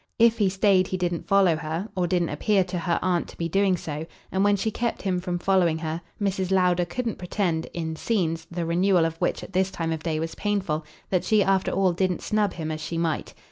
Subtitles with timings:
[0.17, 3.47] If he stayed he didn't follow her or didn't appear to her aunt to be
[3.47, 6.49] doing so; and when she kept him from following her Mrs.
[6.49, 10.33] Lowder couldn't pretend, in scenes, the renewal of which at this time of day was
[10.33, 13.35] painful, that she after all didn't snub him as she might.